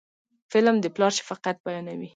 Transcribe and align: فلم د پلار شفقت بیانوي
فلم 0.51 0.75
د 0.83 0.85
پلار 0.95 1.11
شفقت 1.19 1.55
بیانوي 1.65 2.09